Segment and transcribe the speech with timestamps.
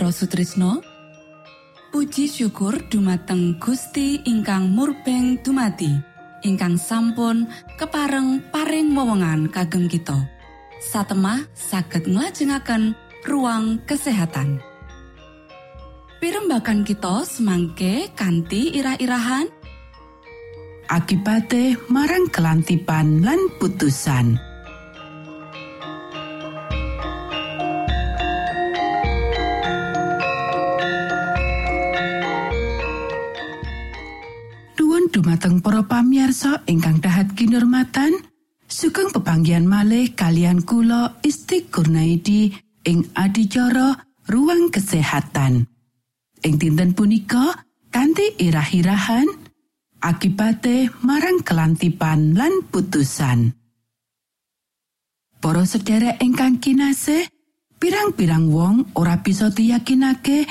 [0.00, 0.80] Mitra Sutrisno
[1.92, 5.92] Puji syukur dumateng Gusti ingkang murbeng dumati
[6.40, 7.44] ingkang sampun
[7.76, 10.16] kepareng paring wewenngan kagem kita.
[10.80, 12.96] Satemah saged nglajengaken
[13.28, 14.64] ruang kesehatan.
[16.16, 19.52] Pirembakan kita semangke kanthi irah-irahan.
[20.88, 24.48] Akibate marang kelantipan lan putusan.
[36.30, 38.14] Para pamiarsa ingkang dahat kinurmatan
[38.70, 42.54] sugeng pepanggian malih kalian kula Isti Kurnaidi
[42.86, 43.98] ing adicara
[44.30, 45.66] ruang kesehatan.
[46.46, 49.26] Ing dinten punika kanthi irah-irahan
[50.06, 53.50] akibate marang kelantipan lan putusan.
[55.42, 57.26] Para sederek ingkang kinasih
[57.82, 60.46] pirang-pirang wong ora bisa diyakinake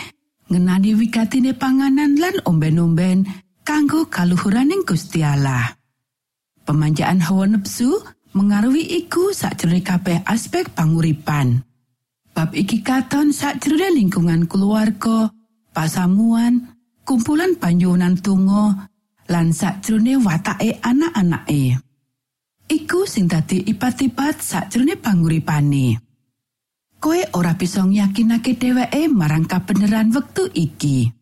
[0.52, 5.78] ngenani wigatine panganan lan omben-omben kanggo kaluhuraning Gusti Allah.
[6.66, 8.02] Pemanjaan hawa nepsu
[8.34, 11.62] mengaruhi iku sakjroning kabeh aspek panguripan.
[12.34, 15.30] Bab iki katon sakjroning lingkungan keluarga,
[15.70, 16.74] pasamuan,
[17.06, 18.74] kumpulan panjunan tungo,
[19.30, 21.78] lan sakjroning watake anak-anake.
[22.74, 26.02] Iku sing dadi ipat-ipat sakjroning panguripane.
[26.98, 31.14] Koe ora bisa yakinake dheweke marang kabeneran wektu iki.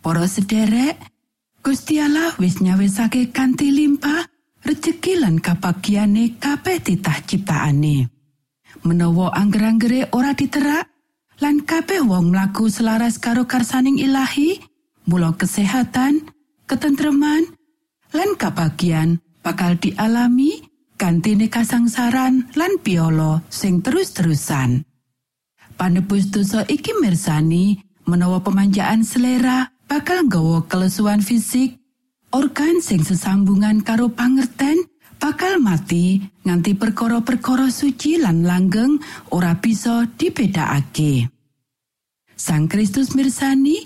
[0.00, 1.11] Para sederek,
[1.62, 4.26] Gusti Allah wis nyawisake kanthi limpah
[4.66, 8.10] rejeki lan kapagiane kabeh titah ciptaane.
[8.82, 10.90] Menawa angger-anggere ora diterak
[11.38, 14.58] lan kabeh wong mlaku selaras karo karsaning ilahi,
[15.06, 16.34] mula kesehatan,
[16.66, 17.46] ketentreman,
[18.10, 20.66] lan kapagian bakal dialami
[20.98, 24.82] kantine kasangsaran lan piolo sing terus-terusan.
[25.78, 31.76] Panebus dosa iki mirsani menawa pemanjaan selera bakal nggawa kelesuan fisik,
[32.32, 34.88] organ sing sesambungan karo pangerten
[35.20, 36.16] bakal mati
[36.48, 38.96] nganti perkara-perkara suci lan langgeng
[39.36, 41.28] ora bisa dibedakake.
[42.32, 43.84] Sang Kristus mirsani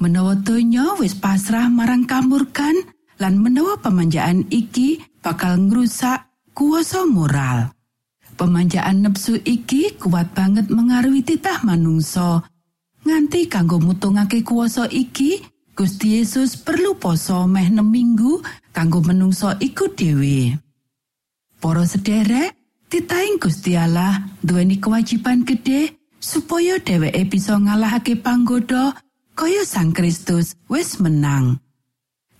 [0.00, 2.72] menawa donya wis pasrah marang kamurkan
[3.20, 6.24] lan menawa pemanjaan iki bakal ngrusak
[6.56, 7.68] kuasa moral.
[8.40, 12.48] Pemanjaan nepsu iki kuat banget mengaruhi titah manungsa
[13.14, 15.38] nganti kanggo mutungake kuasa iki
[15.78, 18.42] Gusti Yesus perlu poso meh minggu
[18.74, 20.58] kanggo menungso iku dhewe.
[21.62, 22.58] Para sederek
[22.90, 28.98] titaing Gusti Allah duweni kewajiban gede supaya dheweke bisa ngalahake panggoda
[29.38, 31.62] kaya Sang Kristus wis menang.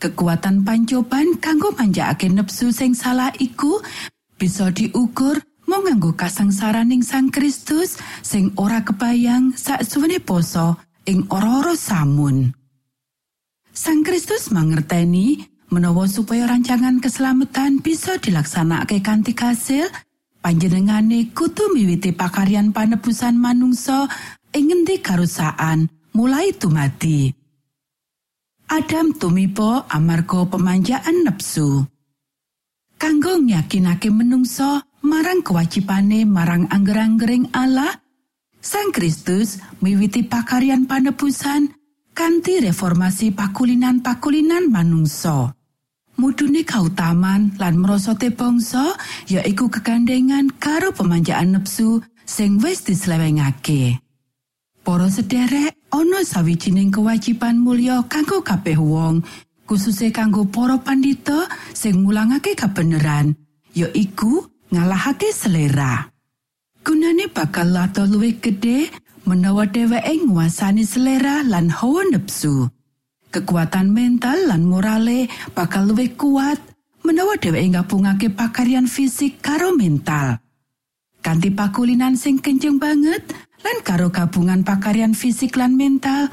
[0.02, 3.78] Kekuatan pancoban kanggo manjakake nepsu sing salah iku
[4.34, 5.38] bisa diukur
[5.74, 12.54] mau nganggo kasangsaraning Sang Kristus sing ora kebayang sak suwene poso ing ora-ora samun.
[13.74, 15.42] Sang Kristus mangerteni
[15.74, 19.90] menawa supaya rancangan keselamatan bisa dilaksanakake kanthi kasil,
[20.46, 24.06] panjenengane kutu miwiti pakaryan panebusan manungsa
[24.54, 27.34] ing ngendi karusaan mulai tumati.
[28.70, 31.82] Adam tumipo amarga pemanjaan nepsu.
[32.94, 38.02] Kanggo yakinake menungsa marang kewajibane marang angger-anggering Allah,
[38.58, 41.70] Sang Kristus miwiti pakaryan panebusan
[42.16, 45.52] kanthi reformasi pakulinan-pakulinan manungsa.
[46.16, 48.96] Mudune kautaman lan merosote bangsa
[49.28, 54.00] yaiku kegandengan karo pemanjaan nepsu sing wis dislewengake.
[54.80, 59.20] Para sederek, ana sawijining kewajiban mulya kanggo kabeh wong,
[59.68, 63.36] kususe kanggo para pandhita sing mulangake kabeneran,
[63.76, 66.10] yaiku ngalahake selera.
[66.84, 68.90] Gunane bakal lato luwih gedhe
[69.24, 72.68] menawa dheweke nguasani selera lan hawa nepsu.
[73.32, 76.60] Kekuatan mental lan morale bakal luwih kuat
[77.06, 80.42] menawa dheweke gabungake pakaryan fisik karo mental.
[81.24, 83.24] Kanti pakulinan sing kenceng banget
[83.64, 86.28] lan karo gabungan pakaryan fisik lan mental,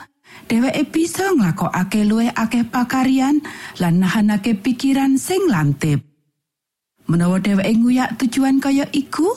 [0.52, 3.40] dheweke bisa nglakokake luwih akeh pakaryan
[3.80, 6.11] lan nahanake pikiran sing lantip.
[7.12, 9.28] Menawa dheweke nguyak tujuan kaya iku,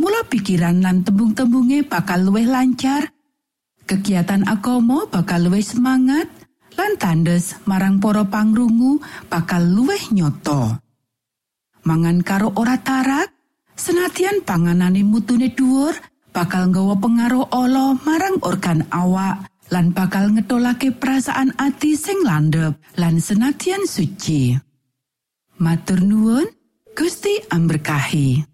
[0.00, 3.12] mula pikiran lan tembung-tembunge bakal luwih lancar.
[3.84, 6.32] Kegiatan agama bakal luwih semangat
[6.80, 10.80] lan tandes marang para pangrungu bakal luwih nyoto.
[11.84, 13.28] Mangan karo ora tarak,
[13.76, 15.92] senatian panganane mutune dhuwur,
[16.32, 23.20] bakal nggawa pengaruh ala marang organ awak lan bakal ngetolake perasaan ati sing landhep lan
[23.20, 24.56] senatian suci.
[25.60, 26.48] Matur nuwun,
[27.00, 28.44] Gusti amberkahi.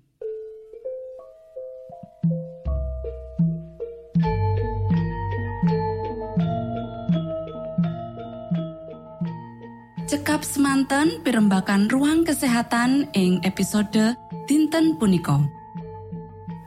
[10.06, 14.14] Cekap semanten pimbakan ruang kesehatan ing episode
[14.46, 15.42] Tinten punika.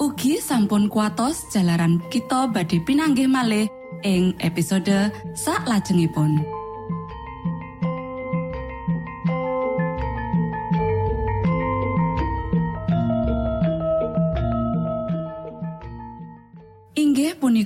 [0.04, 3.72] Ugi sampun kuatos jalanan kita badi pinanggih malih
[4.04, 6.59] ing episode sak lajengipun.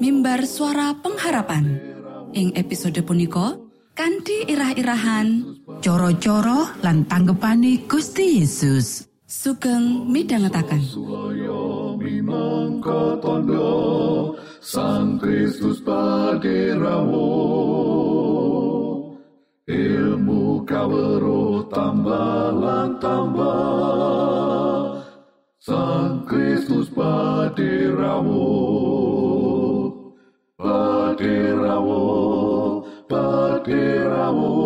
[0.00, 1.76] mimbar suara pengharapan.
[2.32, 3.60] Ing episode punika
[3.92, 9.10] kanthi irah-irahan Coro-coro lan tanggepane Gusti Yesus.
[9.30, 10.66] sugeng minangka
[13.22, 17.30] tondo Sang Kristus paderamu
[19.70, 24.98] Ilmu kawero tambah tambah
[25.62, 28.50] Sang Kristus paderamu
[31.20, 34.56] Paderamu Paderamu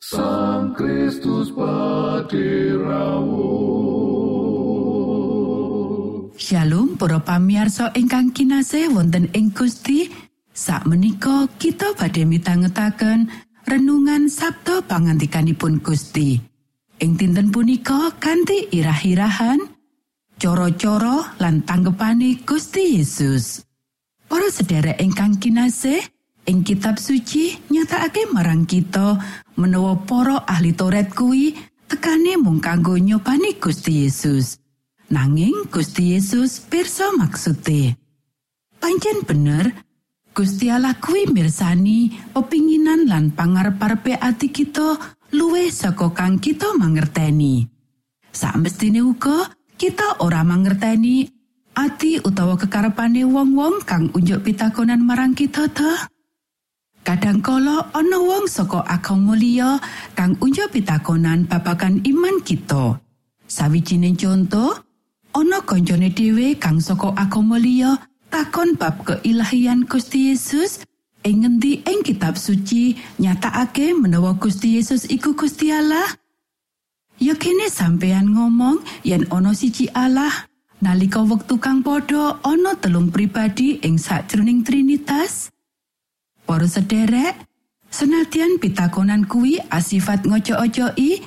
[0.00, 3.52] Sang Kristus paderamu
[6.40, 10.08] Shalom para pamiarsa ingkang kinasih wonten ing Gusti.
[10.56, 13.28] Sakmenika kita badhe mitangetaken
[13.68, 16.40] renungan Sabda pangantikanipun Gusti.
[17.04, 19.60] Ing dinten punika kanthi irah-irahan
[20.40, 23.67] cara-cara lan tanggepane Gusti Yesus.
[24.28, 26.04] Para sedherek ingkang kinasih,
[26.44, 29.16] ing kitab suci nyatakake marang kita
[29.56, 31.56] menawa para ahli Taurat kuwi
[31.88, 34.60] tekane mung kanggo nyopani Gusti Yesus.
[35.08, 37.96] Nanging Gusti Yesus pirsa maksude.
[38.76, 39.72] Pancen bener,
[40.36, 45.00] Gusti Allah kuwi mirsani pepinginan lan pangarep-arepe ati kita
[45.32, 47.64] luwih saka kang kita mangerteni.
[48.28, 51.37] Samestine uga kita ora mangerteni
[51.78, 56.10] ati utawa kekarepane wong-wong kang unjuk pitakonan marang kita ta.
[57.06, 59.78] Kadangkala ana wong saka agama liya
[60.18, 62.98] kang unjuk pitakonan babagan iman kita.
[63.46, 64.74] Sawijining contoh,
[65.30, 67.94] ana kancane dhewe kang saka agama liya
[68.26, 70.82] takon bab keilahian Gusti Yesus
[71.22, 76.10] ing ngendi ing kitab suci nyatakake menawa Gusti Yesus iku Gusti Allah.
[77.22, 80.30] Ya kene sampeyan ngomong yen ana siji Allah
[80.78, 85.50] nalika wektu kang padha ana telung pribadi ing sakjroning Trinitas.
[86.46, 87.36] Para sederek,
[87.90, 91.20] senadyan pitakonan kuwi asifat ngojo-ojoi,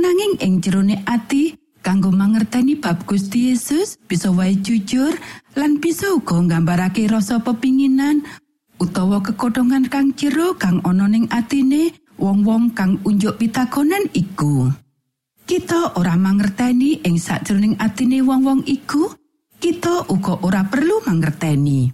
[0.00, 5.14] nanging ing jerone ati kanggo mangerteni bab Gusti Yesus bisa wae jujur
[5.54, 8.24] lan bisa uga nggambarake rasa pepinginan
[8.80, 14.83] utawa kekodongan kang jero kang ana ning atine wong-wong kang unjuk pitakonan iku.
[15.44, 19.12] Kita ora mangerteni ing sakjroning atine wong-wong iku,
[19.60, 21.92] kita uga ora perlu mangerteni.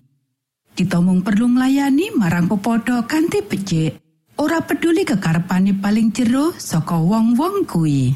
[0.71, 3.99] Kita mung perlu nglayani marang pepodo kanthi becik.
[4.39, 8.15] Ora peduli kekarepane paling jero saka wong-wong kuwi.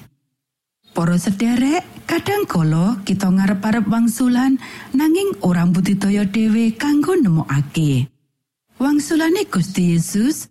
[0.94, 4.54] Para sederek, kadang kala kita ngarep-arep wangsulan
[4.94, 8.06] nanging ora budidaya dhewe kanggo nemokake.
[8.78, 10.46] Wangsulane Gusti Yesus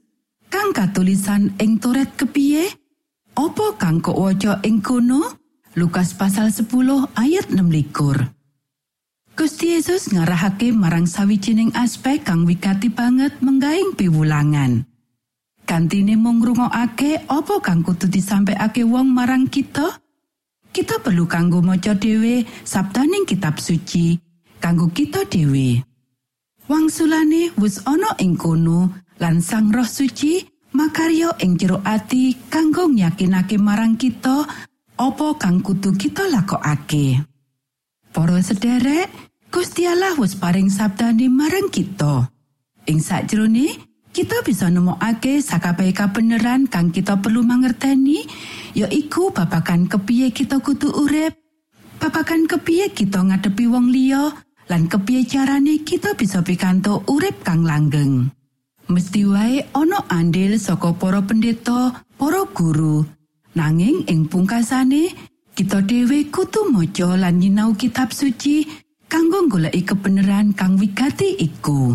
[0.51, 2.82] kang katulisan ing Toret kepiye?
[3.33, 5.33] Apa kang kok waca ing kono?
[5.73, 6.69] Lukas pasal 10
[7.17, 8.29] ayat 16.
[9.33, 14.85] Gusti Yesus ngarahake marang sawijining aspek kang wigati banget menggaing piwulangan.
[15.65, 19.97] Kantine mung ngrungokake apa kang kudu disampaiake wong marang kita?
[20.69, 24.13] Kita perlu kanggo maca dhewe sabdaning kitab suci
[24.61, 25.81] kanggo kita dhewe.
[26.69, 33.61] Wangsulane wis ana ing kono lan Sang Roh Suci makarya ing jero ati kanggo yakinake
[33.61, 34.45] marang kita
[34.97, 37.21] apa kang kudu kita lakokake.
[38.13, 39.09] Para sederek,
[39.49, 42.29] Gusti Allah wis paring sabdane marang kita.
[42.85, 48.21] Ing sakjroning kita bisa nemokake sakabehe kabeneran kang kita perlu mangerteni
[48.77, 51.33] yaiku babagan kepiye kita kudu urip
[51.97, 54.29] babagan kepiye kita ngadepi wong liya
[54.69, 58.29] lan kepiye carane kita bisa pikantuk urip kang langgeng
[58.89, 63.05] mesti wae ana andil saka para pendeta para guru
[63.55, 65.13] nanging ing pungkasane
[65.53, 68.65] kita dhewe kudu maca lan nyinau kitab suci
[69.05, 71.93] kanggo goleki kebenaran kang wigati iku.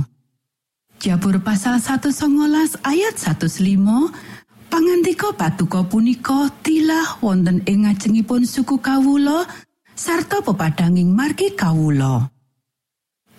[0.98, 9.48] Jabur pasal 119 ayat 105 Pangandika patuko punika tilah wonten ing ngajengipun suku kawula
[9.96, 12.28] sarta pepadanging margi kawula.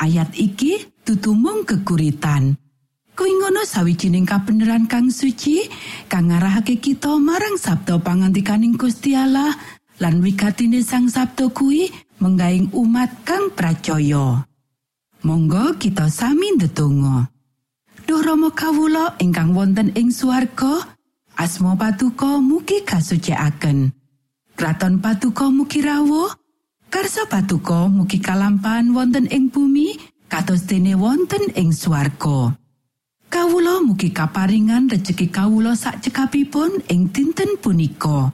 [0.01, 2.57] Ayat iki tutumung geguritan.
[3.19, 5.67] Kuwi ngono sawijining kabeneran kang suci
[6.07, 9.51] kang ngarahake kita marang sabda pangantikaning Gusti Allah
[9.99, 11.91] lan wigatine sang sabda kuwi
[12.23, 14.47] menggaing umat kang pracaya.
[15.27, 17.27] Monggo kita sami ndedonga.
[18.07, 20.79] Duh Rama kawula ingkang wonten ing swarga,
[21.35, 23.91] asma patuko mugi kasucikaken.
[24.55, 26.31] Kraton patuko mugi rawuh,
[26.87, 29.99] karsa patuko mugi kalampahan wonten ing bumi
[30.31, 32.55] kados dene wonten ing swarga.
[33.29, 38.33] Kawula mugi kaparingan rejeki kawula sak cekapipun ing dinten punika.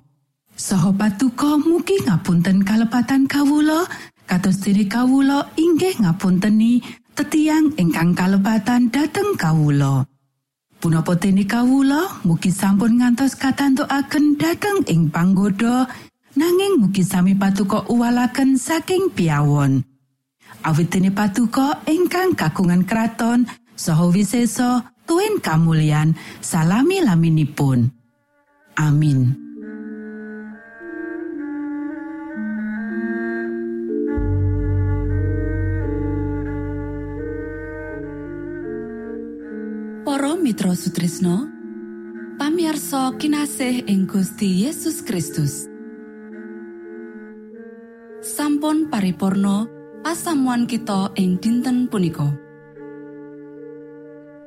[0.55, 3.83] Saha patuko mugi ngapunten kalepatan kawula
[4.23, 6.79] kados dene kawula inggih ngapunteni
[7.11, 10.07] tetiang ingkang kalepatan dhateng kawula.
[10.79, 15.91] Punapa dene kawula mugi sampun ngantos katantukaken dhateng ing panggoda
[16.39, 19.83] nanging mugi sami patuko uwalaken saking piawon.
[20.63, 23.43] Awit dene patuko ingkang kagungan kraton
[23.75, 27.91] saha wisesa tuen kamulyan salami laminipun.
[28.75, 29.35] Amin.
[40.03, 41.47] Para Mitra Sutrisno
[42.39, 45.67] pamiarsa kinasih ing Gusti Yesus Kristus
[48.25, 49.67] sampun paripurno
[50.03, 52.44] pasamuan kita ing dinten punika